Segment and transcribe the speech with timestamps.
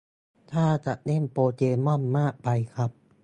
[0.51, 2.91] ท่าจะเล่นโปเกม่อนมากไปครับ